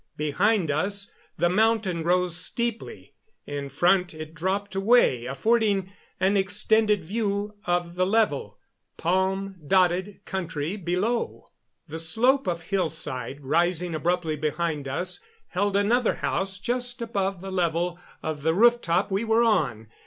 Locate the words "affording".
5.27-5.91